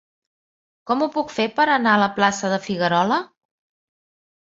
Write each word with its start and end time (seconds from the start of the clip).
Com 0.91 1.03
ho 1.03 1.09
puc 1.17 1.35
fer 1.35 1.47
per 1.61 1.67
anar 1.75 1.95
a 1.99 2.01
la 2.07 2.09
plaça 2.19 2.53
de 2.57 2.61
Figuerola? 2.67 3.25